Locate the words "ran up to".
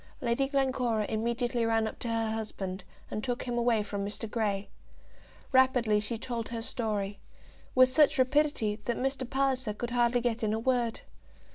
1.63-2.07